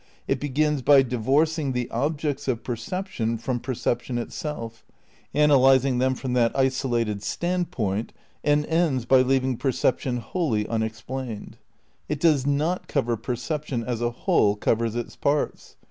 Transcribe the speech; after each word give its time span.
It 0.27 0.39
begins 0.39 0.81
by 0.81 1.03
divorcing 1.03 1.73
the 1.73 1.87
objects 1.91 2.47
of 2.47 2.63
per 2.63 2.75
ception 2.75 3.39
from 3.39 3.59
perception 3.59 4.17
itself, 4.17 4.83
analysing 5.31 5.99
them 5.99 6.15
from 6.15 6.33
that 6.33 6.57
isolated 6.57 7.21
standpoint, 7.21 8.11
and 8.43 8.65
ends 8.65 9.05
by 9.05 9.21
leaving 9.21 9.59
percep 9.59 9.99
tion 9.99 10.19
whoUy 10.23 10.67
unexplained. 10.67 11.57
It 12.09 12.19
does 12.19 12.47
not 12.47 12.87
cover 12.87 13.15
perception 13.15 13.83
as 13.83 14.01
a 14.01 14.09
whole 14.09 14.55
covers 14.55 14.95
its 14.95 15.15
parts. 15.15 15.75